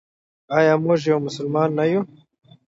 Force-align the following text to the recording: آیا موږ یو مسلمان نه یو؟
آیا 0.57 0.73
موږ 0.83 0.99
یو 1.09 1.19
مسلمان 1.27 1.69
نه 1.77 1.83
یو؟ 1.91 2.01